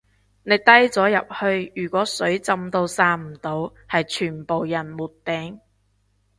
[0.41, 5.59] 你低咗入去如果水浸到散唔到係全部人沒頂